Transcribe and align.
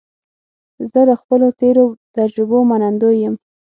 زه 0.91 1.01
له 1.09 1.15
خپلو 1.21 1.47
تېرو 1.61 1.83
تجربو 2.15 2.57
منندوی 2.69 3.15
یم. 3.23 3.35